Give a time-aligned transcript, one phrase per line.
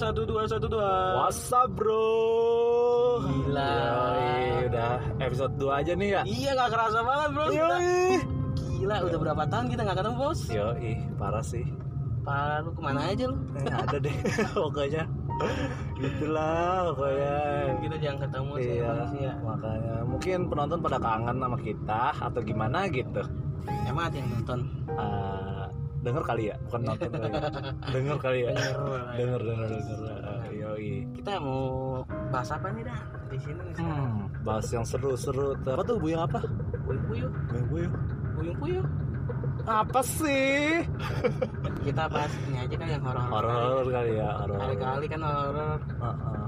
[0.00, 0.90] satu dua satu dua.
[1.20, 2.08] What's up bro?
[3.20, 3.68] Gila.
[3.68, 6.20] Yoi, udah episode 2 aja nih ya.
[6.24, 7.44] Iya nggak kerasa banget bro.
[7.46, 8.16] Kita- Yoi.
[8.80, 10.40] Gila udah berapa tahun kita nggak ketemu bos?
[10.48, 11.64] Yoi, parah sih.
[12.20, 13.36] Pak lu ke mana aja lu?
[13.56, 14.16] Eh, ada deh
[14.56, 15.04] pokoknya.
[15.96, 17.36] Itulah pokoknya.
[17.80, 19.32] Kita jangan ketemu sih Iya, ya.
[19.40, 23.22] makanya mungkin penonton pada kangen sama kita atau gimana gitu.
[23.84, 24.60] Emang ada yang nonton?
[24.90, 25.59] Eh,
[26.00, 27.28] denger kali ya, bukan nonton kali.
[27.28, 27.40] ya.
[27.94, 28.50] Denger kali ya.
[28.56, 29.00] Denger.
[29.16, 29.68] Denger denger.
[29.70, 30.90] Eh, Yoi.
[31.14, 31.62] Kita mau
[32.32, 33.62] bahas apa nih dah di sini?
[33.76, 35.52] Hmm, bahas yang seru-seru.
[35.60, 36.40] Apa tuh buyung apa?
[36.88, 37.92] Puyuh puyuh, Buyung buyung.
[38.36, 38.84] puyuh puyuh.
[39.68, 40.82] Apa sih?
[41.86, 43.24] Kita bahas ini aja kan yang horor.
[43.28, 44.58] Horor kali ya, horor.
[44.58, 45.78] Kali-kali kan horor.
[46.00, 46.44] Heeh.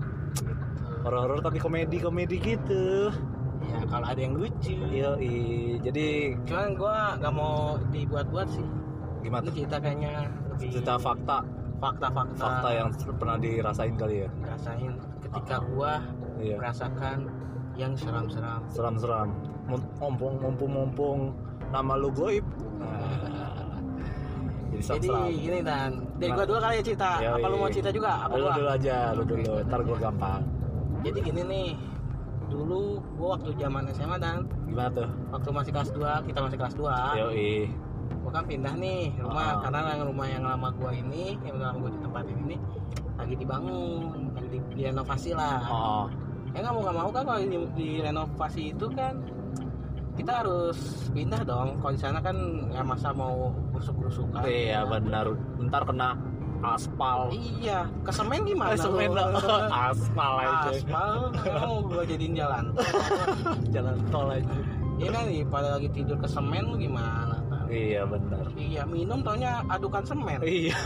[1.03, 3.13] Horor tapi komedi-komedi gitu.
[3.63, 4.75] Ya kalau ada yang lucu.
[4.91, 5.79] Yoi.
[5.85, 8.67] Jadi Cuman gua nggak mau dibuat-buat sih.
[9.23, 9.43] Gimana?
[9.43, 10.13] Ini cerita kayaknya
[10.49, 11.37] lebih Cerita fakta,
[11.79, 14.29] fakta-fakta fakta yang pernah dirasain kali ya.
[14.45, 15.93] rasain ketika gua
[16.37, 16.57] Iya.
[16.59, 17.19] merasakan
[17.75, 18.61] yang seram-seram.
[18.69, 19.29] Seram-seram.
[19.65, 21.19] Mumpung mumpung mumpung
[21.71, 22.43] nama lu goib.
[22.77, 22.99] Nah,
[24.83, 25.09] jadi Jadi
[25.39, 27.11] gini dan dari gua dulu kali ya cerita.
[27.19, 27.33] Yoi.
[27.33, 28.11] Apa lu mau cerita juga?
[28.27, 28.53] Apa Lu gua?
[28.53, 29.53] dulu aja, lu dulu.
[29.63, 30.43] Ntar gua gampang.
[31.03, 31.69] Jadi gini nih.
[32.45, 32.81] Dulu
[33.17, 35.09] gua waktu zaman SMA dan Gimana tuh?
[35.31, 36.93] waktu masih kelas 2, kita masih kelas 2.
[37.19, 37.53] Yoi.
[38.33, 39.57] Kan pindah nih rumah Ah.
[39.61, 42.57] karena yang rumah yang lama gua ini, yang lama gua ditempatin ini
[43.13, 45.61] lagi dibangun, lagi di, direnovasi lah.
[45.69, 46.05] Oh,
[46.51, 49.21] ya nggak mau nggak mau kan kalau di, direnovasi itu kan
[50.13, 50.77] kita harus
[51.09, 52.37] pindah dong kalau di sana kan
[52.69, 55.29] ya masa mau busuk-busukan iya benar.
[55.59, 56.17] Ntar kena
[56.63, 57.27] aspal.
[57.33, 59.11] iya ke semen gimana semen
[59.69, 60.71] aspal aja.
[60.71, 62.71] aspal mau gua jadiin jalan
[63.75, 64.47] Jalan tol aja.
[64.95, 67.42] ini kan nih pada lagi tidur ke semen lu gimana
[67.73, 68.45] Iya benar.
[68.53, 70.77] iya minum taunya adukan semen Iya,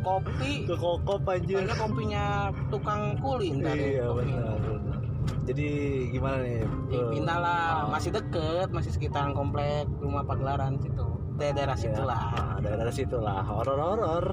[0.00, 1.54] kopi ke kokop aja.
[1.56, 2.24] taunya kopinya
[2.68, 4.58] tukang kulin tadi Iya benar.
[4.58, 4.98] benar.
[5.42, 5.68] Jadi
[6.10, 6.62] gimana nih?
[6.88, 7.88] Ya, pindah lah Ah.
[7.88, 11.06] masih deket masih sekitaran komplek rumah pagelaran situ
[11.36, 11.82] daerah Iya.
[11.88, 13.40] situ lah Ah, daerah situ lah.
[13.40, 14.24] Horor horor.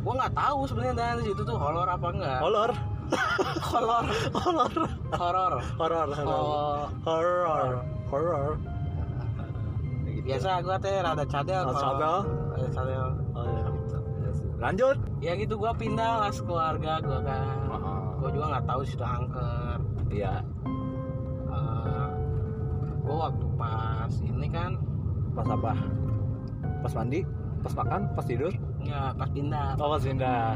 [0.00, 2.70] gua nggak tahu sebenarnya dari situ tuh horor apa enggak Horor.
[3.64, 4.70] horor Horor.
[5.10, 5.54] horor Horor.
[5.74, 6.08] Horor.
[6.24, 7.72] oh Horor.
[8.06, 8.52] Horor.
[10.26, 12.16] Biasa gua teh rada cadel Oh, cadel?
[12.50, 13.66] rada cadel Oh, iya.
[14.56, 14.96] Lanjut.
[15.18, 19.76] ya gitu gua pindah lah keluarga gua kan Ah, gua juga nggak tahu sudah angker
[20.08, 20.34] Iya.
[21.46, 22.08] Eh,
[23.00, 24.70] gua waktu pas ini kan
[25.30, 25.72] Pas apa?
[26.80, 27.20] Pas mandi?
[27.60, 28.00] Pas makan?
[28.12, 28.52] Pas tidur?
[28.78, 30.54] nggak pas pindah Oh pas pindah.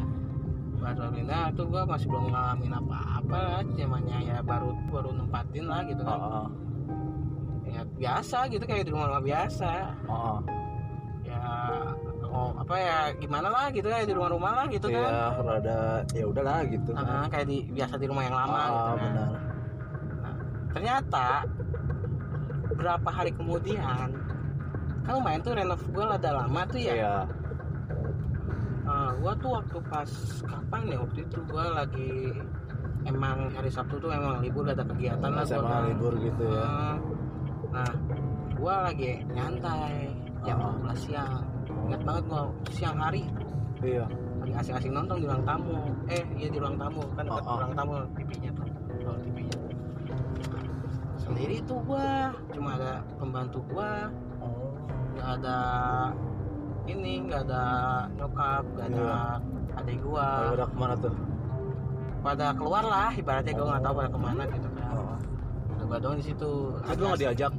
[0.81, 6.01] pas pindah tuh gua masih belum ngalamin apa-apa zamannya ya baru baru nempatin lah gitu
[6.01, 6.47] Oh, kan oh,
[7.71, 9.71] ya biasa gitu kayak di rumah-rumah biasa
[10.05, 10.39] oh, oh.
[11.23, 11.41] ya
[12.25, 15.79] oh apa ya gimana lah gitu kayak di rumah-rumah lah gitu kan Iya, rada
[16.11, 16.91] ya udahlah gitu.
[16.93, 19.29] Ah, kayak di biasa di rumah yang lama Ah, gitu kan benar.
[20.71, 21.27] ternyata
[22.73, 24.09] berapa hari kemudian
[25.01, 27.15] kan lumayan tuh renov gue ada lama tuh ya Iya.
[28.83, 30.11] Ah, gua tuh waktu pas
[30.43, 32.11] kapan ya waktu itu gua lagi
[33.05, 35.83] emang hari Sabtu tuh emang libur ada kegiatan lah gua SMA kan.
[35.87, 36.99] libur gitu ya.
[37.71, 37.91] Nah
[38.55, 40.11] gua lagi nyantai
[40.43, 40.75] jam Ah.
[40.91, 41.35] 12 siang
[41.87, 43.23] ingat banget gua siang hari
[43.81, 44.05] Iya.
[44.41, 45.77] lagi asing-asing nonton di ruang tamu
[46.07, 47.57] eh iya di ruang tamu kan dekat Oh, oh.
[47.61, 48.67] ruang tamu TV-nya tuh
[49.01, 49.59] ruang TV-nya
[51.17, 54.11] sendiri tuh gua cuma ada pembantu gua
[54.41, 54.73] Oh.
[55.15, 55.59] nggak ada
[56.87, 57.65] ini nggak ada
[58.15, 59.79] nyokap nggak ada Iya.
[59.79, 61.15] adik gua udah ke mana tuh?
[62.21, 65.17] pada keluar lah ibaratnya gua nggak tahu pada ke mana gitu kan Oh.
[65.73, 66.51] ada gua doang di situ
[66.85, 67.53] Terus lu gak diajak?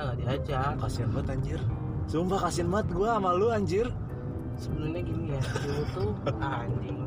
[0.00, 1.60] Enggak nggak diajak Kasian banget anjir.
[2.06, 3.86] Sumpah kasian banget gua sama lu anjir.
[4.56, 6.10] sebenarnya gini ya dulu tuh
[6.44, 6.98] ah, anjing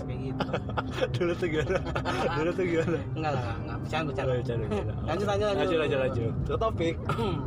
[0.00, 0.46] kayak gitu
[1.14, 1.78] Dulu tuh gimana?
[2.34, 2.98] Dulu tuh gimana?
[3.14, 4.64] enggak lah enggak, bercanda bercanda Oh, bercanda,
[5.06, 6.32] lanjut lanjut Lanjut lanjut lanjut.
[6.42, 6.94] Ke topik.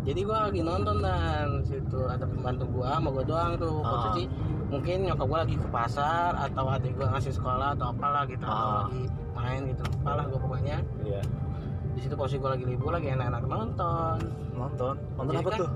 [0.00, 3.88] jadi gua lagi nonton dan situ ada pembantu gua sama gua doang tuh Ah.
[4.08, 4.24] posisi
[4.66, 8.56] mungkin nyokap gua lagi ke pasar atau adik gua ngasih sekolah atau apalah gitu atau
[8.56, 8.74] Ah.
[8.88, 11.20] lagi main gitu apalah gua pokoknya Iya.
[12.00, 14.16] Di situ posisi gua lagi libur lagi enak-enak nonton
[14.50, 14.94] Nonton.
[15.14, 15.70] Nonton Jadi apa kan- tuh?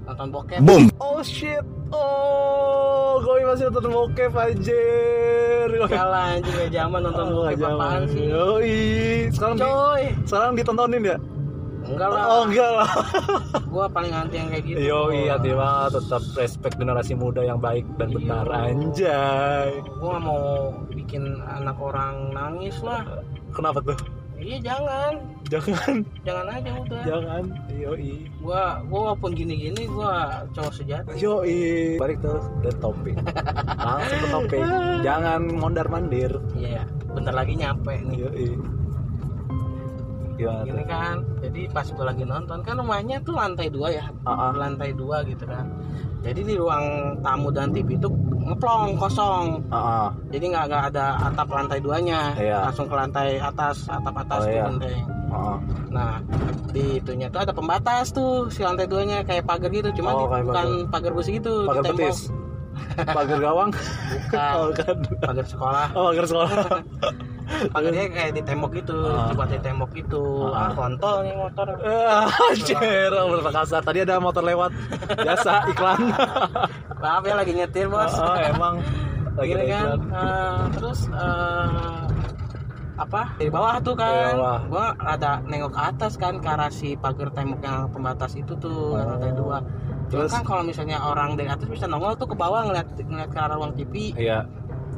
[0.00, 0.58] nonton bokep
[0.96, 1.62] Oh shit.
[1.90, 5.66] Oh, gue masih nonton bokep anjir.
[5.84, 7.74] kalah anjing ya zaman nonton Oh, bokep zaman.
[7.76, 8.78] apaan sih Yoi.
[9.28, 11.18] Sekarang di, coy sekarang ditontonin ya?
[11.82, 12.90] enggak lah Oh enggak lah.
[13.66, 17.82] gua paling anti yang kayak gitu Yoi, hati banget tetap respect generasi muda yang baik
[17.96, 18.16] dan Iya.
[18.16, 19.68] benar anjay.
[19.92, 20.42] gua nggak mau
[20.88, 23.02] bikin anak orang nangis lah
[23.50, 23.98] Kenapa tuh?
[24.40, 25.12] Iya jangan.
[25.50, 25.94] Jangan.
[26.24, 27.02] Jangan aja udah.
[27.04, 27.44] Jangan.
[27.74, 28.12] Yoi.
[28.40, 31.20] Gua gua walaupun gini-gini gua cowok sejati.
[31.20, 31.96] Yoi.
[32.00, 33.16] Balik terus ke topik
[33.86, 34.62] langsung ke topik
[35.00, 38.16] jangan mondar mandir iya bentar lagi nyampe nih.
[38.26, 38.48] Yoi.
[40.40, 44.06] Gimana gini kan jadi pas gua lagi nonton kan rumahnya tuh lantai dua ya.
[44.24, 44.50] Ah, ah.
[44.56, 45.68] lantai dua gitu kan.
[46.20, 48.08] Jadi di ruang tamu dan TV itu
[48.50, 50.06] ngeplong kosong Ah, ah.
[50.28, 52.58] jadi nggak nggak ada atap lantai duanya Iya.
[52.64, 54.64] langsung ke lantai atas atap atas Oh, tuh iya.
[54.66, 55.00] genteng.
[55.26, 55.56] Ah, ah.
[55.88, 56.12] nah
[56.68, 60.42] di itunya tuh ada pembatas tuh si lantai duanya kayak pagar gitu cuma Oh, di-
[60.44, 62.18] bukan pagar besi gitu pagar betis
[63.06, 66.50] pagar gawang bukan oh kan pagar sekolah oh pagar sekolah
[67.68, 69.28] pagarnya kayak di tembok gitu Ah.
[69.28, 70.70] coba di tembok gitu ah Ah.
[70.72, 72.78] kontol nih motor Ah, Anjir,
[73.10, 73.80] bener kasar.
[73.80, 74.70] Tadi ada motor lewat.
[75.12, 76.00] Biasa iklan.
[77.02, 78.76] maaf ya lagi nyetir bos Oh, emang
[79.38, 82.04] lagi Gini kan eh, terus eh,
[82.94, 84.58] apa dari bawah tuh kan bawah.
[84.66, 88.92] gua ada nengok ke atas kan ke arah si pagar tembok yang pembatas itu tuh
[88.92, 89.00] Oh.
[89.00, 89.64] lantai dua
[90.06, 90.32] Cuma Terus?
[90.34, 93.56] kan kalau misalnya orang dari atas bisa nongol tuh ke bawah ngeliat ngeliat ke arah
[93.56, 94.44] ruang TV Iya.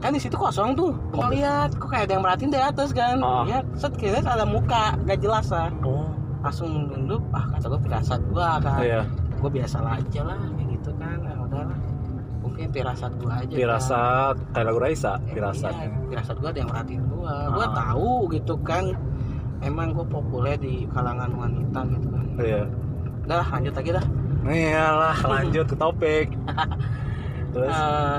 [0.02, 3.16] Kan di situ kosong tuh gua lihat kok kayak ada yang merhatiin dari atas kan
[3.18, 3.46] Ah.
[3.46, 6.10] ya set kira ada muka gak jelas lah Oh.
[6.40, 9.00] langsung nunduk ah kata gua firasat gua kan Iya.
[9.38, 11.78] gua biasa aja lah kayak gitu kan ya udahlah
[12.42, 13.56] mungkin firasat gua aja kan.
[13.56, 15.72] Firasat kayak lagu Raisa, firasat.
[15.72, 17.72] Iya, firasat gue ada yang merhatiin gue gue Ah.
[17.72, 18.84] tahu gitu kan
[19.60, 22.62] emang gue populer di kalangan wanita gitu kan Iya.
[23.22, 24.06] udah lah, lanjut lagi dah
[24.42, 26.26] Iyalah, lanjut ke topik.
[27.54, 28.18] Terus Eh,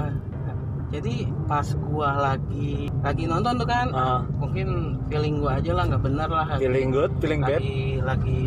[0.94, 4.68] jadi pas gue lagi lagi nonton tuh kan ah, mungkin
[5.04, 7.57] feeling gue aja lah nggak bener lah lagi- feeling good, feeling bad.
[7.57, 8.42] lagi lagi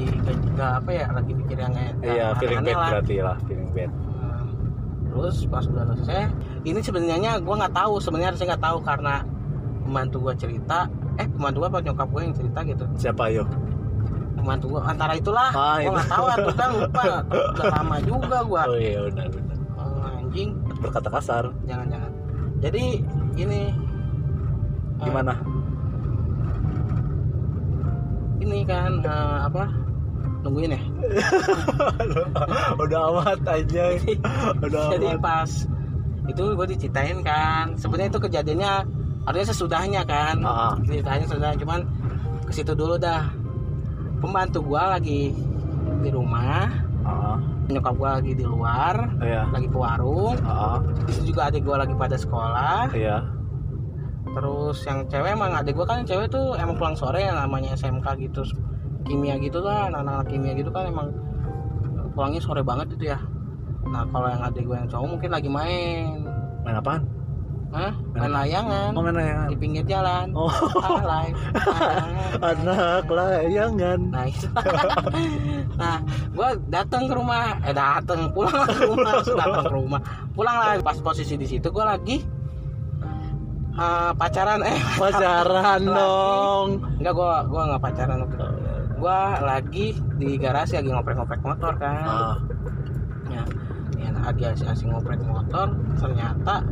[0.54, 2.88] nggak- apa ya lagi mikir yang kayak Iya, feeling bad lah.
[2.92, 3.90] berarti lah, feeling bad.
[3.90, 4.42] Nah,
[5.10, 6.30] terus pas udah selesai
[6.62, 9.14] ini sebenarnya gue nggak tahu sebenarnya saya nggak tahu karena
[9.82, 10.78] pembantu gue cerita
[11.16, 13.42] eh pembantu gue apa nyokap gue yang cerita gitu Siapa yo?
[14.36, 15.90] pembantu gue antara itulah Ah, itu.
[15.90, 17.02] nggak tahu atuh kan lupa
[17.50, 19.56] udah lama juga gue Oh iya, benar benar.
[20.16, 21.44] anjing Berkata kasar.
[21.64, 22.05] jangan jangan
[22.66, 22.84] jadi
[23.36, 23.60] ini
[24.96, 25.34] eh, Gimana?
[28.38, 29.64] ini kan eh, apa
[30.44, 30.82] nungguin ya
[32.82, 33.84] Udah amat aja.
[34.62, 35.20] Udah jadi amat.
[35.20, 35.50] pas
[36.26, 38.72] itu gue diceritain kan sebenarnya itu kejadiannya
[39.22, 40.74] harusnya sesudahnya kan Ah.
[40.82, 41.80] ceritanya sudah cuman
[42.42, 43.30] ke situ dulu dah
[44.16, 45.34] pembantu gua lagi
[46.00, 46.66] di rumah
[47.02, 47.38] Ah,
[47.70, 49.42] nyokap gua lagi di luar iya.
[49.50, 50.36] lagi ke warung
[51.06, 53.26] di situ juga adik gua lagi pada sekolah iya.
[54.34, 58.06] terus yang cewek emang adik gua kan cewek tuh emang pulang sore yang namanya SMK
[58.30, 58.42] gitu
[59.06, 61.10] kimia gitu lah anak-anak kimia gitu kan emang
[62.14, 63.18] pulangnya sore banget itu ya
[63.86, 66.26] nah kalau yang adik gua yang cowok mungkin lagi main
[66.66, 67.06] Main apaan?
[67.66, 67.92] Hah?
[68.14, 69.46] main layangan Oh, main layangan.
[69.50, 70.32] di pinggir jalan.
[70.32, 70.48] Oh,
[70.78, 71.38] Ah, live.
[71.52, 72.48] Ah.
[72.54, 74.00] anak layangan.
[74.08, 74.46] nah itu.
[75.76, 77.60] Nah gue datang ke rumah.
[77.60, 78.32] Eh datang.
[78.32, 79.12] Pulang ke rumah.
[79.20, 80.00] Datang ke rumah.
[80.32, 82.16] Pulang lah pas posisi di situ gue lagi
[83.74, 84.60] eh, pacaran.
[84.62, 86.68] Eh Pacaran dong.
[86.96, 88.18] enggak gue gua nggak pacaran
[88.96, 89.86] gue lagi
[90.16, 92.00] di garasi lagi ngoprek-ngoprek motor kan.
[92.00, 92.36] Ah,
[93.28, 93.44] ya,
[93.94, 95.68] ya lagi asing-asing ngoprek motor.
[96.00, 96.64] Ternyata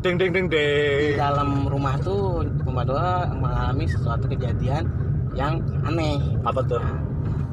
[0.00, 1.16] ding ding ding di ding.
[1.16, 2.82] dalam rumah tuh gua
[3.30, 4.88] mengalami sesuatu kejadian
[5.32, 6.80] yang aneh Apa tuh?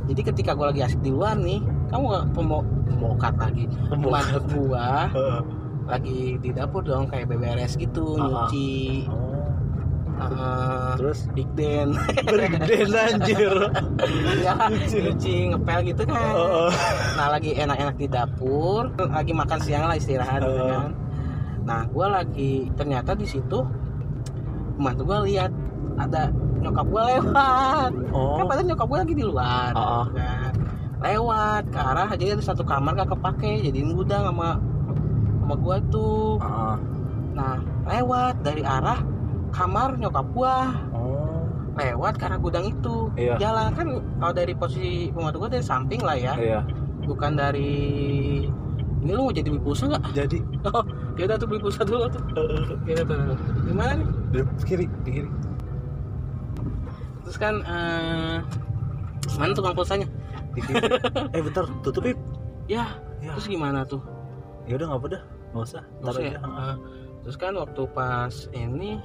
[0.08, 4.42] jadi ketika gue lagi asik di luar nih kamu gak pembo pembokat lagi Pembokat.
[4.50, 4.88] gua
[5.86, 8.48] lagi di dapur dong kayak beberes gitu ah.
[8.48, 9.08] nyuci
[10.18, 11.94] Oh, eh, terus big den
[12.26, 13.54] berden anjir.
[14.42, 16.70] ya nyuci ngepel gitu kan Heeh.
[17.14, 20.90] nah lagi enak-enak di dapur lagi makan siang lah istirahat gitu Ah.
[20.90, 20.90] kan
[21.68, 23.60] nah gue lagi ternyata di situ
[24.74, 25.52] pembantu gue lihat
[25.98, 28.40] ada nyokap gue lewat Oh.
[28.40, 30.08] kan padahal nyokap gue lagi di luar Ah.
[30.08, 30.54] kan.
[30.98, 34.58] lewat ke arah jadi ada satu kamar gak kepake jadi gudang sama
[35.38, 36.80] sama gue tuh Ah,
[37.34, 37.56] nah
[37.86, 39.04] lewat dari arah
[39.50, 40.56] kamar nyokap gue
[40.90, 41.44] Oh.
[41.76, 43.36] lewat ke arah gudang itu Iya.
[43.38, 46.60] jalan kan kalau dari posisi pembantu gue dari samping lah ya Iya.
[47.04, 47.76] bukan dari
[48.98, 50.04] ini lu mau jadi beli pulsa nggak?
[50.12, 50.84] Jadi Oh,
[51.18, 52.22] ya udah tuh beli pulsa dulu tuh.
[52.86, 53.18] Udah tuh.
[53.66, 54.08] Gimana nih?
[54.30, 55.30] di kiri, di kiri.
[57.26, 58.38] Terus kan eh
[59.36, 60.08] mana tukang pulsanya?
[60.54, 60.80] Di kiri.
[61.36, 62.16] eh bentar, tutupin.
[62.68, 62.86] Ya,
[63.18, 63.34] Ya.
[63.34, 64.00] terus gimana tuh?
[64.70, 65.22] Ya udah nggak apa dah,
[65.52, 65.84] nggak usah.
[66.00, 66.76] Ntar ya, eh,
[67.24, 69.02] terus kan waktu pas ini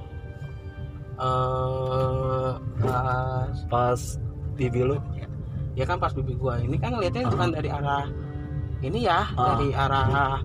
[1.13, 2.51] eh
[2.81, 4.01] pas Pas
[4.53, 4.97] bibi lu.
[5.73, 8.05] ya kan pas bibi gua ini kan ngeliatnya bukan dari arah
[8.81, 9.57] ini ya, Ah.
[9.57, 10.37] dari arah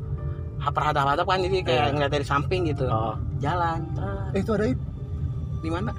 [0.71, 1.93] hadap-hadap kan jadi kayak Iya.
[1.93, 2.85] ngeliat dari samping gitu.
[2.85, 3.17] Ah.
[3.39, 3.81] Jalan.
[4.31, 4.85] Eh itu ada itu
[5.59, 5.91] Di mana?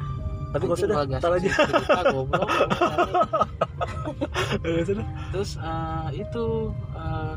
[0.49, 1.51] Tapi nggak usah dah, kalau aja.
[2.07, 3.45] goblok dah.
[5.29, 6.45] terus eh, itu
[6.91, 7.33] eh,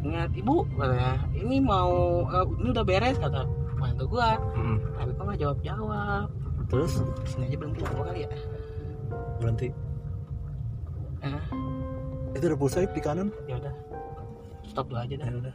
[0.00, 1.90] ngeliat ibu katanya ini mau
[2.24, 3.42] eh, ini udah beres kata
[3.76, 4.78] mantu gua Mm.
[4.94, 6.26] tapi kok nggak jawab jawab
[6.68, 6.92] Terus
[7.26, 8.28] sini aja berhenti dua kali ya
[9.36, 9.68] berhenti.
[11.20, 11.42] eh,
[12.32, 13.28] Itu ada pulsa di kanan.
[13.44, 13.74] ya udah
[14.64, 15.54] stop dulu aja dah Ya udah.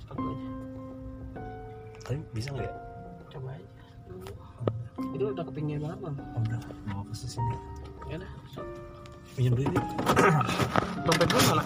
[0.00, 0.48] Dulu aja
[2.00, 2.72] Tapi bisa nggak ya?
[3.28, 3.66] coba aja
[5.08, 7.56] itu udah kepingin banget bang Oh, udah mau ke sini.
[8.06, 8.66] ya udah stop
[9.30, 9.84] Pinjam duit nih.
[11.00, 11.62] dompet gue mana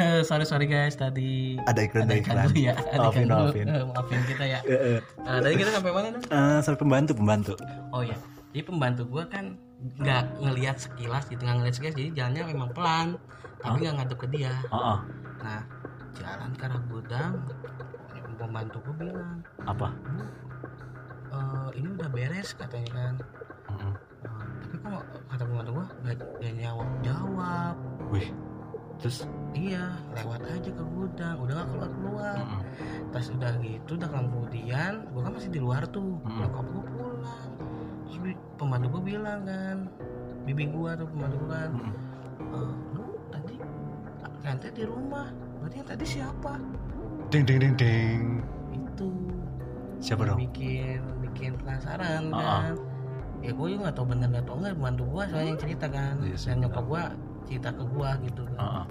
[0.24, 2.36] sorry sorry guys tadi Ada iklan ada iklan.
[2.46, 3.36] dulu ya ada Maafin, dulu.
[3.44, 3.66] maafin.
[3.66, 4.98] Eh, maafin kita ya Eh, eh.
[5.18, 7.52] Nah, tadi kita sampai mana nih Eh, sampai pembantu pembantu.
[7.90, 8.16] Oh ya,
[8.50, 9.60] jadi pembantu gua kan
[9.98, 13.08] nggak ngelihat sekilas gitu, nggak ngelihat sekilas, jadi jalannya memang pelan,
[13.60, 14.54] tapi nggak ngadep ke dia.
[14.72, 14.98] Oh, oh.
[15.40, 15.62] Nah,
[16.16, 17.32] jalan ke arah gudang,
[18.40, 19.38] pembantu gua bilang,
[19.68, 19.88] apa?
[21.30, 23.14] "Eh, ini udah beres katanya kan.
[23.68, 23.94] Mm-mm.
[24.24, 27.74] Nah, tapi kok kata pembantu gua nggak nggak jawab jawab.
[28.08, 28.28] Wih.
[29.00, 29.24] Terus?
[29.50, 32.36] Iya, lewat aja ke gudang, udah nggak keluar keluar.
[32.38, 32.62] Mm-mm.
[33.12, 36.38] Pas udah gitu, udah kemudian, gua kan masih di luar tuh, Mm-mm.
[36.40, 37.48] nyokap gua pulang.
[38.08, 39.76] Terus pembantu gua bilang kan,
[40.48, 41.70] bibi gua tuh pembantu gua kan.
[42.40, 42.89] "Eh, lu tadi
[44.50, 45.30] nanti di rumah,
[45.62, 46.52] berarti yang tadi siapa?
[47.30, 48.20] Ding ding ding ding.
[48.74, 49.08] Itu
[50.02, 50.42] Siapa dong?
[50.42, 52.74] bikin bikin penasaran Ah, kan.
[53.40, 56.14] Ya gue juga gak tau bener gak tau enggak pembantu gua soalnya yang cerita kan.
[56.20, 57.02] Iya, Dan nyokap gua
[57.46, 58.58] cerita ke gua gitu kan.
[58.60, 58.84] Heeh.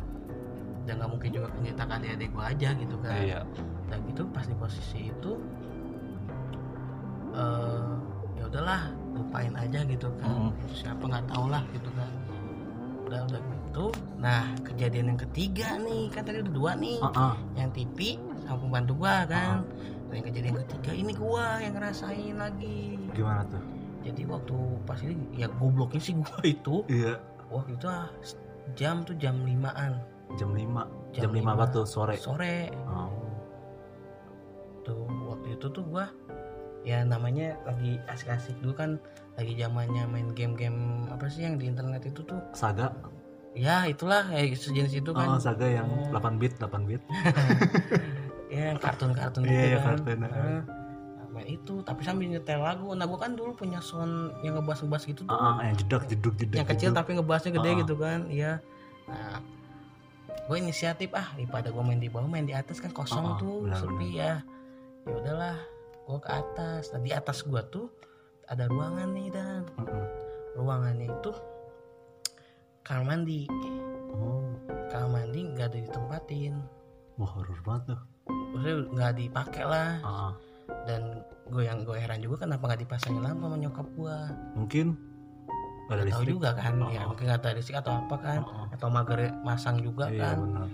[0.88, 3.20] Dan gak mungkin juga cerita ke adik-adik gua aja gitu kan.
[3.20, 3.42] Iya.
[3.90, 5.32] dan gitu pas di posisi itu
[7.34, 7.90] eh
[8.38, 10.52] ya udahlah lupain aja gitu kan Mm.
[10.72, 12.10] siapa nggak tahu lah gitu kan
[13.10, 13.86] udah udah gitu
[14.18, 17.34] nah kejadian yang ketiga nih kan tadi udah dua nih Heeh.
[17.58, 17.98] yang TV
[18.46, 19.66] sama pembantu gua kan
[20.10, 23.64] dan yang kejadian ketiga ini gua yang ngerasain lagi Gimana tuh?
[24.00, 27.18] jadi waktu pas ini ya gobloknya sih gua itu Iya.
[27.50, 28.08] waktu itu ah,
[28.74, 29.98] jam tuh jam limaan
[30.38, 30.62] Jam 5.
[31.18, 31.74] Jam Jam, 5 apa lima.
[31.74, 32.14] tuh sore?
[32.16, 33.10] sore Oh.
[34.86, 36.06] tuh waktu itu tuh gua
[36.82, 38.92] ya namanya lagi asik-asik dulu kan
[39.40, 42.92] lagi zamannya main game-game apa sih yang di internet itu tuh Saga.
[43.52, 46.12] ya itulah kayak sejenis itu Oh, kan Saga yang Oh.
[46.12, 47.02] 8 bit, 8 bit.
[48.50, 52.92] ya kartun-kartun Iya, gitu iya, kan kartun, Nah, nah, main itu tapi sambil nyetel lagu
[52.92, 56.34] nah gua kan dulu punya sound yang ngebas-ngebas gitu tuh Ah, ah, yang jedak jeduk
[56.36, 56.56] jeduk.
[56.56, 56.98] yang kecil jeduk.
[56.98, 57.78] tapi ngebasnya gede Ah.
[57.78, 58.54] gitu kan iya
[59.06, 59.38] nah
[60.44, 63.38] gue inisiatif ah daripada gue main di bawah main di atas kan kosong Ah, ah,
[63.38, 64.34] tuh benar, sepi ya
[65.04, 65.58] ya udahlah
[66.04, 67.86] gue ke atas nah di atas gue tuh
[68.50, 69.62] ada ruangan nih dan
[70.56, 71.32] ruangannya itu
[72.82, 73.46] kamar mandi
[74.10, 74.50] Oh.
[74.90, 76.54] kamar mandi nggak ada ditempatin
[77.16, 78.02] Wah, horor banget tuh.
[78.50, 80.34] maksudnya nggak dipakai lah Ah, ah.
[80.84, 81.02] dan
[81.46, 84.18] gue yang gue heran juga kenapa nggak dipasangin lampu sama nyokap gue
[84.56, 84.88] Mungkin
[85.90, 86.30] ada tahu listrik.
[86.32, 88.66] juga kan Oh, ya mungkin nggak tahu listrik atau apa kan oh.
[88.70, 90.68] atau mager masang juga Iya, kan benar.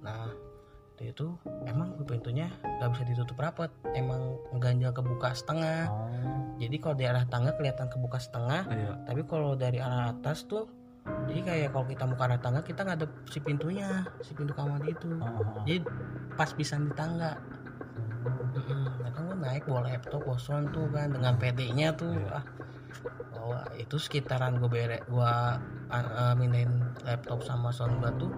[0.00, 0.26] Nah,
[1.04, 1.36] itu
[1.68, 5.90] emang pintunya nggak bisa ditutup rapat, emang ganjal kebuka setengah.
[5.92, 6.08] Oh.
[6.56, 8.92] Jadi kalau di arah tangga kelihatan kebuka setengah, Iya.
[9.04, 10.64] tapi kalau dari arah atas tuh,
[11.28, 14.80] jadi kayak kalau kita mau ke arah tangga kita ngadep si pintunya, si pintu kamar
[14.88, 15.10] itu.
[15.20, 15.62] Oh, oh, oh.
[15.68, 15.84] Jadi
[16.32, 17.36] pas pisan di tangga.
[19.04, 22.40] Nah kan gue naik bawa laptop, sound tuh kan dengan PD-nya tuh, Iya.
[22.40, 22.44] ah,
[23.36, 25.32] bawa itu sekitaran gue bere, gue
[25.92, 28.32] uh, mindahin laptop sama sound gue tuh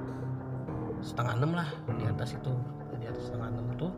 [1.03, 2.53] setengah enam lah di atas itu.
[2.99, 3.93] Di atas setengah enam tuh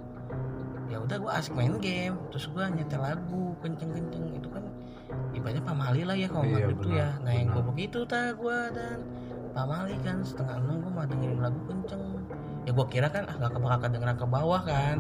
[0.91, 2.17] ya udah gue asik main game.
[2.35, 4.65] Terus gue nyetel lagu kenceng kenceng itu kan
[5.35, 7.09] ibaratnya pamali lah ya kalau Iya, maghrib tuh ya.
[7.15, 8.99] benar, nah yang gue begitu tak gue dan
[9.55, 12.03] pamali kan setengah enam gue mau dengerin lagu kenceng.
[12.67, 14.97] Ya gue kira kan ah gak bakal kedengeran ke bawah kan.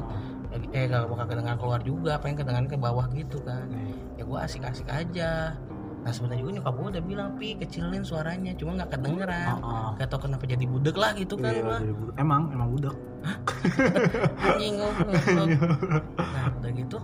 [0.75, 3.67] Eh gak bakal kedengeran keluar juga pengen kedengeran ke bawah gitu kan.
[4.17, 5.55] Ya gue asik-asik aja
[6.01, 9.89] nah sebenarnya juga nyokap gue udah bilang pi kecilin suaranya cuma nggak kedengeran Oh, oh.
[9.95, 12.15] gak tau kenapa jadi budek lah gitu kan Iya, budak.
[12.17, 12.97] Emang, emang budak.
[14.41, 14.75] anjing
[16.17, 16.99] nah udah gitu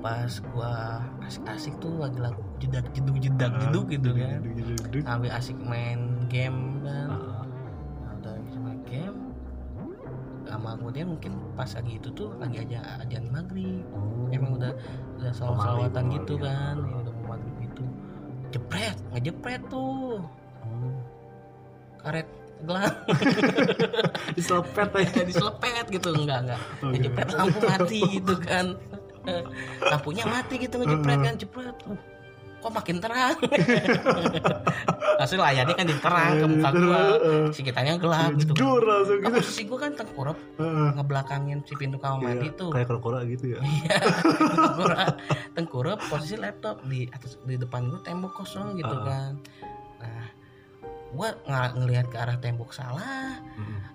[0.00, 4.40] pas gua asik-asik tuh lagi lagu jedak jeduk jedak jeduk gitu kan
[5.00, 7.40] sambil asik main game kan Ah,
[8.04, 9.16] nah, udah main game
[10.44, 14.28] lama kemudian mungkin pas lagi itu tuh lagi aja ajan maghrib Oh.
[14.28, 14.76] emang udah
[15.16, 16.94] udah salawat salawatan gitu pemali, kan ya.
[17.00, 17.13] udah
[18.54, 20.22] jepret ngejepret tuh.
[20.62, 20.94] Oh.
[22.04, 22.28] karet
[22.62, 22.94] gelang.
[24.36, 25.20] Diselepet aja.
[25.30, 26.08] diselepet gitu.
[26.14, 26.60] Enggak enggak.
[26.80, 28.66] Oh, ngejepret lampu mati gitu kan.
[29.92, 31.96] Lampunya mati gitu ngejepret kan jepret uh,
[32.64, 33.36] kok makin terang
[35.14, 37.00] langsung layarnya kan diterang ke muka gua
[37.50, 38.58] sekitarnya gelap gitu kan.
[38.58, 39.30] Jujur langsung gitu.
[39.30, 40.38] posisi gua kan tengkurap
[40.96, 43.58] ngebelakangin si pintu kamar mandi Iya, tuh Kayak kura-kura gitu ya.
[43.60, 43.96] Iya,
[45.56, 49.38] tengkurap, posisi laptop di atas di depan gua tembok kosong gitu kan.
[50.00, 50.26] Nah,
[51.12, 53.38] gua ng ngelihat ke arah tembok salah,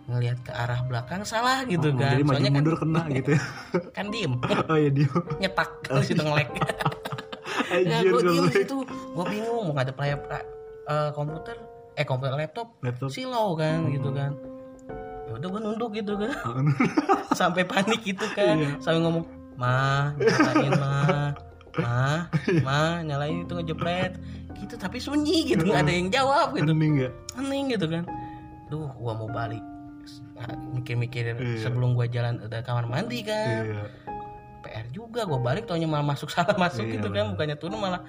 [0.08, 2.16] ngelihat ke arah belakang salah gitu Oh, kan.
[2.16, 3.42] Jadi maju Soalnya kan, mundur kena gitu ya.
[3.98, 4.34] kan diem,
[4.66, 5.10] Oh iya dia.
[5.38, 6.48] nyetak di situ ngelek.
[7.70, 8.78] Ya Anjir gua diem di situ,
[9.14, 10.20] gua bingung mau ngadep layar
[10.86, 11.56] eh, komputer,
[11.94, 13.10] eh komputer laptop, Laptop.
[13.10, 14.34] silau kan gitu kan.
[15.26, 16.34] Ya udah gua nunduk gitu kan.
[17.30, 18.70] Ah, sampai panik gitu kan Iya.
[18.82, 19.24] sampai ngomong
[19.54, 20.94] ma nyalain ma
[21.78, 22.00] ma
[22.60, 24.18] ma nyalain itu ngejepret
[24.58, 27.10] gitu tapi sunyi gitu nggak ada yang jawab gitu Hening ya.
[27.38, 28.04] hening gitu kan
[28.68, 29.62] duh gua mau balik
[30.34, 31.60] Nah, mikir-mikir Iya.
[31.62, 33.84] sebelum gua jalan ada kamar mandi kan Iya.
[34.60, 37.34] PR juga gua balik taunya malah masuk salah masuk Iya, gitu kan benar.
[37.34, 38.02] bukannya turun malah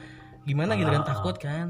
[0.43, 1.09] gimana gitu kan Ah.
[1.09, 1.67] takut kan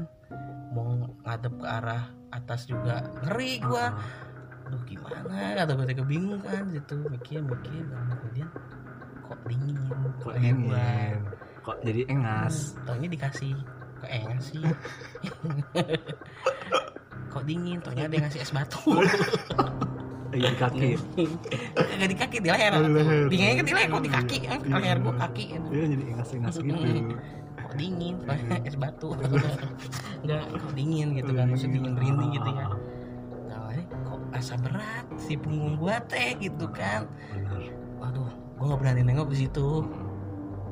[0.71, 0.87] mau
[1.21, 4.67] ngadep ke arah atas juga ngeri gua Ah.
[4.67, 8.49] aduh gimana kata gue tega bingung kan gitu mikir mikir kemudian
[9.21, 9.75] kok dingin
[10.17, 10.75] Kok leher gua.
[10.79, 11.17] dingin?
[11.61, 12.55] Kok jadi engas?
[12.81, 13.53] taunya dikasih
[13.97, 14.63] ke engas sih
[17.31, 18.79] kok dingin taunya ada yang ngasih es batu
[20.31, 20.89] Iya di kaki.
[21.75, 22.71] Gak di kaki di leher.
[22.71, 23.21] Oh, di leher.
[23.27, 24.37] dinginnya kan di leher kok di kaki?
[24.41, 24.77] kan Iya.
[24.79, 25.43] leher gua kaki.
[25.51, 25.61] Kan.
[25.69, 26.75] Iya jadi engas-engas gitu.
[27.61, 28.15] kok dingin?
[28.19, 29.09] Soalnya es batu.
[30.23, 31.45] Nggak kok dingin gitu kan.
[31.47, 32.67] Maksudnya dingin merinding gitu ya.
[33.47, 37.03] Nah, ini kok asa berat si punggung gua teh gitu kan.
[37.99, 39.83] Waduh gua nggak berani nengok di situ.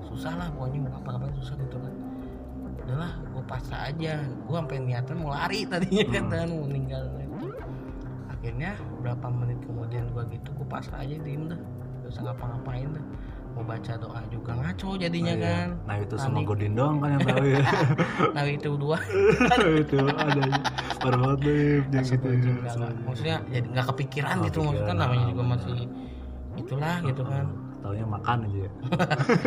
[0.07, 1.93] Susah lah pokoknya mau apa apa susah gitu kan.
[2.79, 4.23] Udahlah gua pasrah aja.
[4.47, 6.23] Gua sampai niatan mau lari tadinya kan.
[6.23, 6.31] Hmm.
[6.31, 7.03] dan mau meninggal
[8.39, 11.59] akhirnya berapa menit kemudian gua gitu gua pasrah aja diem dah
[11.99, 13.05] gak usah ngapa-ngapain dah
[13.49, 15.43] mau baca doa juga ngaco jadinya Iya.
[15.43, 16.47] kan Nah itu sama Panik.
[16.47, 17.61] Godin doang kan yang tahu ya.
[18.37, 18.97] nah itu dua
[19.83, 20.43] itu ada
[20.97, 21.97] parah banget yang gitu.
[21.97, 22.91] Astagfirullahaladzim, enggak lah.
[23.03, 25.77] maksudnya jadi nggak kepikiran Nggak gitu maksudnya kepikiran, namanya juga masih
[26.55, 27.45] itulah gitu kan
[27.79, 28.71] Taunya makan aja ya.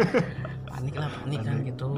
[0.68, 1.88] panik lah panik kan gitu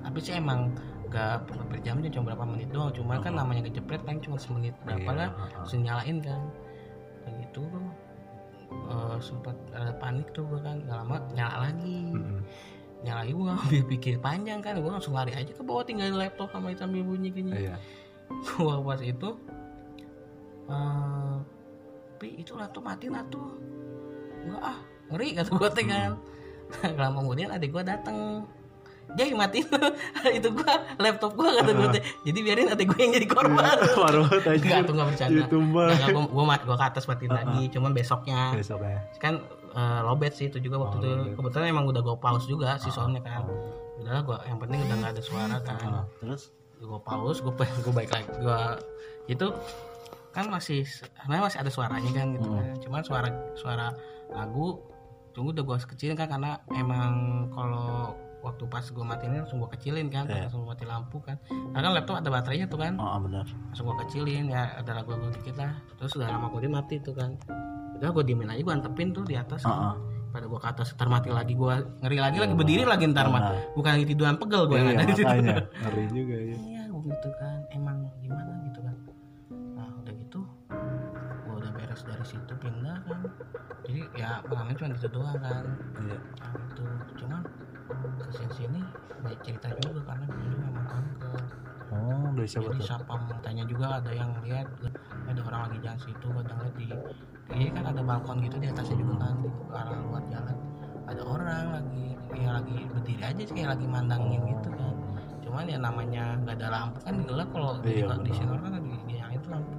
[0.00, 0.60] tapi sih emang
[1.10, 2.94] nggak pernah berjam cuma berapa menit doang.
[2.94, 5.50] Cuma kan namanya kejepret paling cuma semenit berapa Iya, lah heeh.
[5.66, 6.42] terus nyalain kan.
[7.26, 7.62] Dan itu
[8.70, 12.14] eh, sempat ada panik tuh gua kan nggak lama nyala lagi.
[13.02, 16.70] Nyala lagi ngambil pikir panjang kan gua langsung lari aja ke bawah tinggalin laptop sama
[16.70, 17.50] itu sambil bunyi gini.
[17.66, 17.74] Iya.
[18.62, 19.30] gua pas itu
[20.70, 21.36] eh
[22.22, 23.58] pi itu laptop mati lah tuh.
[24.46, 24.78] Enggak ah
[25.10, 26.14] ngeri kata gua teh kan
[27.02, 28.46] lama kemudian adik gua datang
[29.12, 29.66] jadi matiin
[30.38, 33.76] itu gua laptop gua kata gua teh jadi biarin adik gua yang jadi korban.
[34.02, 34.58] Parah banget aja.
[34.60, 35.34] enggak tuh enggak bercanda.
[35.34, 35.86] Youtuber.
[35.90, 38.40] Enggak, gua, gua, gua ke atas matiin lagi cuman besoknya.
[38.52, 38.98] Besok ya.
[39.18, 39.34] kan
[39.70, 41.10] eh, lobet sih itu juga waktu Oh, itu.
[41.10, 41.34] lobet.
[41.36, 43.46] kebetulan emang udah gua pause juga si soundnya kan.
[43.98, 46.04] Udahlah gua yang penting udah nggak ada suara kan.
[46.18, 46.50] Terus?
[46.80, 48.60] gue pause gue gue baik lagi gue
[49.28, 49.52] itu
[50.32, 52.66] kan masih sebenarnya masih ada suaranya kan gitu kan.
[52.80, 53.92] Cuman suara suara
[54.32, 54.80] lagu
[55.36, 57.12] tunggu udah gue kecilin kan karena emang
[57.52, 60.46] kalau waktu pas gue matiin langsung gue kecilin kan Iya.
[60.46, 61.36] langsung mati lampu kan.
[61.46, 62.96] Karena kan laptop ada baterainya tuh kan.
[62.96, 63.44] Oh benar.
[63.44, 65.76] langsung gue kecilin ya ada lagu lagu dikit lah.
[65.94, 67.36] Terus udah lama kemudian mati tuh kan.
[67.94, 69.62] Udah gue diemin aja gue antepin tuh di atas.
[69.62, 69.94] Heeh.
[70.30, 73.50] pada gue ke atas ntar mati lagi gue ngeri lagi lagi berdiri lagi ntar mah.
[73.74, 75.26] bukan lagi tiduran pegel gue yang Iya, ada di situ.
[75.26, 76.54] ngeri juga ya.
[76.54, 77.58] iya gitu kan.
[77.70, 78.69] Emang gimana gitu
[82.30, 83.20] situ pindah kan.
[83.84, 85.64] Jadi ya pengalaman cuma itu doang kan.
[86.06, 86.18] Iya.
[86.38, 86.84] nah itu
[87.18, 87.42] cuman
[88.22, 88.80] ke sini sini
[89.20, 91.42] banyak cerita juga karena dulu memang angker
[91.90, 94.70] Oh, dari siapa jadi siapa tanya juga ada yang lihat
[95.26, 96.86] ada orang lagi jalan situ kadang lihat di
[97.50, 100.56] ini kan ada balkon gitu di atasnya juga kan di arah luar jalan.
[101.10, 102.06] Ada orang lagi
[102.38, 104.94] ya lagi berdiri aja sih kayak lagi mandangin gitu kan.
[105.42, 108.90] Cuman ya namanya nggak ada lampu kan gelap kalau di, Iya, di sini kan lagi
[109.10, 109.74] dinyalain tuh lampu.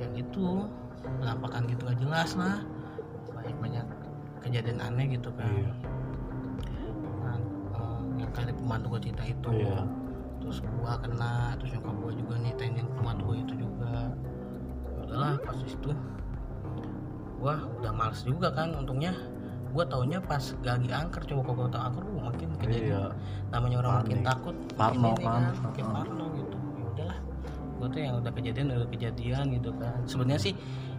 [0.00, 0.46] Yang itu
[1.04, 2.56] penampakan gitu gak jelas lah
[3.30, 3.86] banyak banyak
[4.40, 5.72] kejadian aneh gitu kan Iya.
[7.20, 7.36] nah,
[7.74, 9.78] eh, yang kali pembantu gue cerita itu Iya.
[10.38, 13.92] terus gua kena terus nyokap gua juga nyetengin pembantu gua itu juga
[14.84, 15.90] Ya udahlah pas di situ
[17.36, 19.12] gua udah males juga kan untungnya
[19.70, 22.58] gua taunya pas lagi angker coba kalau gua tau angker gua makin Iya.
[22.60, 23.10] kejadian
[23.50, 24.26] namanya orang makin Panik.
[24.26, 25.42] takut makin Parno ini kan.
[25.62, 25.94] makin Heeh.
[25.94, 27.18] parno gitu ya udahlah
[27.74, 30.54] gua tuh yang udah kejadian udah kejadian gitu kan sebenarnya sih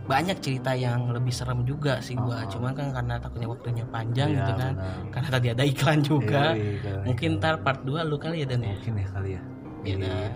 [0.05, 2.39] banyak cerita yang lebih serem juga sih gua.
[2.39, 2.49] Heeh.
[2.49, 4.73] cuman kan karena takutnya waktunya panjang Iya, gitu kan.
[4.73, 4.97] benar.
[5.09, 6.43] karena tadi ada iklan juga.
[6.51, 6.95] Iya, iya.
[7.03, 8.71] mungkin ntar part 2 lu kali ya Dan ya?
[8.71, 9.41] Mungkin ya kali ya.
[9.85, 10.33] Iya,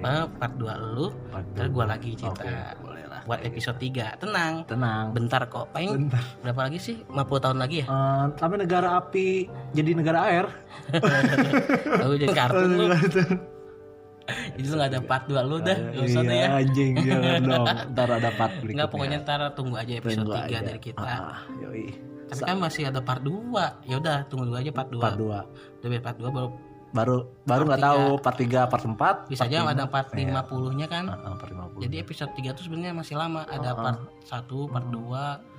[0.00, 1.06] Apa, part 2 lu.
[1.28, 2.44] Part ntar gua lagi cerita
[2.78, 3.20] boleh lah.
[3.24, 4.64] buat episode 3 tenang.
[4.64, 5.12] Tenang.
[5.12, 5.68] Bentar kok.
[5.70, 6.24] Paling bentar.
[6.40, 6.96] berapa lagi sih?
[7.06, 7.86] 50 tahun lagi ya?
[7.86, 10.46] Eh, tapi negara api jadi negara air.
[12.00, 12.86] Lalu jadi kartun lu
[14.54, 16.58] itu lu nggak ada part 2 lu dah nggak usah deh iya ya.
[16.58, 17.66] anjing jangan dong.
[17.90, 18.74] Ntar ada part berikutnya.
[18.74, 20.58] Enggak pokoknya ntar tunggu aja episode Tunggu 3 aja.
[20.62, 21.00] dari kita.
[21.02, 21.84] Ah, yoi.
[22.28, 23.32] Tapi kan masih ada part 2
[23.82, 26.48] ya udah tunggu dulu aja part 2 part 2 udah biar part 2 baru
[26.88, 30.40] baru baru nggak tahu part 3 part 4 bisa aja ada part Iya.
[30.44, 31.04] 50 nya kan.
[31.08, 33.44] Ah, ah, part 50 jadi episode 3 tuh sebenarnya masih lama.
[33.44, 35.57] Ada Oh, part 1 part 2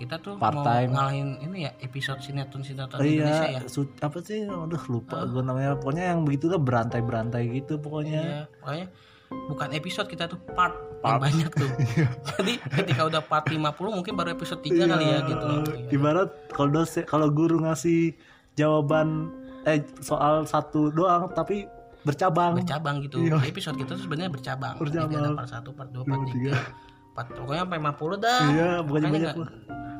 [0.00, 0.88] kita tuh Part mau time.
[0.88, 5.38] ngalahin ini ya episode sinetron sinetron Indonesia iya ya su- apa sih aduh lupa gue
[5.40, 8.86] namanya pokoknya yang begitu lah berantai berantai gitu pokoknya Iya, pokoknya
[9.30, 11.22] bukan episode kita tuh part, yang Part.
[11.22, 11.70] banyak tuh.
[12.34, 15.46] Jadi ketika udah part 50 mungkin baru episode 3 kali ya gitu.
[15.46, 15.88] Iya.
[15.92, 18.16] ibarat kalau dosen kalau guru ngasih
[18.54, 19.30] jawaban
[19.62, 21.62] eh soal satu doang tapi
[22.00, 23.22] bercabang Bercabang gitu.
[23.22, 23.38] Iya.
[23.44, 24.74] Episode kita tuh sebenarnya bercabang.
[24.74, 25.22] Jadi Bercabang.
[25.22, 28.40] ada part 1, part 2, part Dua, 3, part pokoknya sampai 50 dah.
[28.48, 29.34] iya banyak lah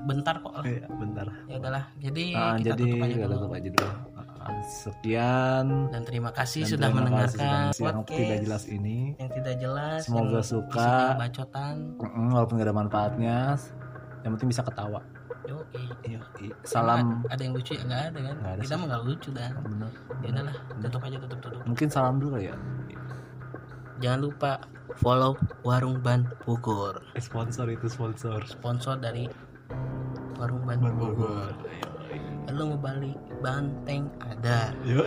[0.03, 0.53] bentar kok.
[0.63, 1.85] iya bentar Ya udahlah.
[1.97, 3.33] Jadi Ah, kita jadi tutup aja dulu.
[3.35, 3.91] tutup aja dulu
[4.41, 8.99] Ah, sekian Dan terima kasih Dan sudah terima kasih mendengarkan sudah yang tidak jelas ini
[9.15, 10.01] yang tidak jelas.
[10.03, 10.93] Semoga yang suka.
[11.15, 11.75] bacotan.
[12.31, 13.37] Walaupun gak ada manfaatnya
[14.21, 15.01] yang penting bisa ketawa
[15.43, 15.83] Yoi.
[16.05, 16.21] iya
[16.63, 18.37] salam Ada yang lucu ya nggak ada kan?
[18.37, 19.51] Nggak ada kita mah nggak lucu dah.
[19.59, 21.61] bener Ya udahlah, tutup aja tutup tutup.
[21.65, 22.57] mungkin salam dulu ya
[23.99, 24.53] Jangan lupa
[24.95, 27.05] follow Warung Ban Bogor.
[27.13, 29.29] Eh, sponsor itu sponsor Sponsor dari
[30.41, 31.53] Warung Ban Bogor.
[32.51, 34.75] Lu mau balik banteng ada.
[34.83, 35.07] Yo,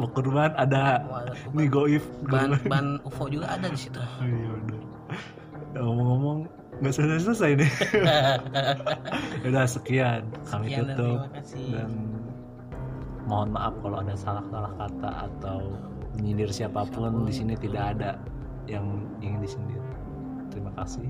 [0.00, 1.04] mau kurban ada
[1.52, 4.00] nih goif ban ban UFO juga ada di situ.
[4.00, 4.82] Oh, iya bener.
[5.72, 6.38] Ya, ngomong-ngomong
[6.82, 7.70] nggak selesai selesai nih
[9.46, 11.68] udah sekian kami Sekian dan tutup kasih.
[11.78, 11.90] dan
[13.30, 15.78] mohon maaf kalau ada salah-salah kata atau
[16.18, 18.18] menyindir siapa pun di sini tidak ada
[18.66, 19.78] yang ingin disindir
[20.50, 21.06] terima kasih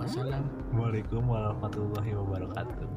[0.00, 0.48] Wassalam.
[0.72, 2.88] Waalaikumsalam warahmatullahi wabarakatuh.